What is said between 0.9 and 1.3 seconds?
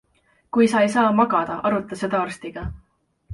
saa